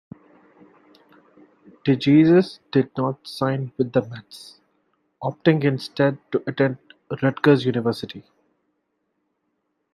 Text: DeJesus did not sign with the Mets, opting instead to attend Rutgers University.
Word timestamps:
DeJesus 1.85 2.57
did 2.71 2.89
not 2.97 3.27
sign 3.27 3.71
with 3.77 3.91
the 3.93 4.01
Mets, 4.01 4.59
opting 5.21 5.63
instead 5.63 6.17
to 6.31 6.41
attend 6.47 6.79
Rutgers 7.21 7.65
University. 7.65 8.23